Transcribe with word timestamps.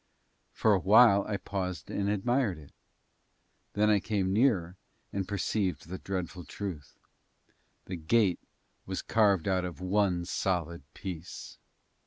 For 0.51 0.73
a 0.73 0.79
while 0.79 1.23
I 1.27 1.37
paused 1.37 1.91
and 1.91 2.09
admired 2.09 2.57
it, 2.57 2.71
then 3.73 3.91
I 3.91 3.99
came 3.99 4.33
nearer 4.33 4.75
and 5.13 5.27
perceived 5.27 5.87
the 5.89 5.99
dreadful 5.99 6.43
truth. 6.43 6.97
The 7.85 7.97
gate 7.97 8.39
was 8.87 9.03
carved 9.03 9.47
out 9.47 9.63
of 9.63 9.79
one 9.79 10.25
solid 10.25 10.81
piece! 10.95 11.59